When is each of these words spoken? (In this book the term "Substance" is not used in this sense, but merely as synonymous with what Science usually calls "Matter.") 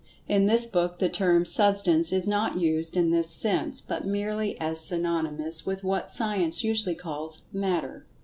(In 0.27 0.47
this 0.47 0.65
book 0.65 0.97
the 0.97 1.09
term 1.09 1.45
"Substance" 1.45 2.11
is 2.11 2.25
not 2.27 2.57
used 2.57 2.97
in 2.97 3.11
this 3.11 3.29
sense, 3.29 3.81
but 3.81 4.03
merely 4.03 4.59
as 4.59 4.79
synonymous 4.79 5.63
with 5.63 5.83
what 5.83 6.11
Science 6.11 6.63
usually 6.63 6.95
calls 6.95 7.43
"Matter.") 7.53 8.07